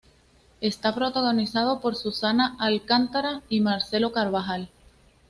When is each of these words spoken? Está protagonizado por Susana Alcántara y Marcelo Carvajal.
Está 0.61 0.95
protagonizado 0.95 1.79
por 1.79 1.95
Susana 1.95 2.55
Alcántara 2.57 3.43
y 3.49 3.59
Marcelo 3.61 4.11
Carvajal. 4.11 4.69